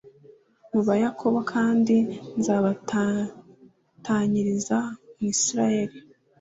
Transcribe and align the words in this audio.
mu 0.71 0.81
ba 0.85 0.93
yakobo 1.03 1.39
kandi 1.53 1.95
nzabatatanyiriza 2.37 4.77
muri 5.15 5.29
isirayeli 5.35 5.97